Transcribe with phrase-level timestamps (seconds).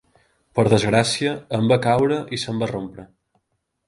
[0.59, 3.07] Per desgràcia, em va caure i se'm va rompre.